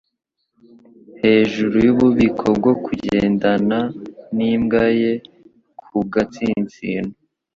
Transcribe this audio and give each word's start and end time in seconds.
Hejuru 1.21 1.75
yububiko 1.85 2.45
bwo 2.57 2.73
kugendana 2.85 3.79
nimbwa 4.35 4.83
ye 4.99 5.11
ku 5.83 5.97
gatsinsino, 6.13 7.13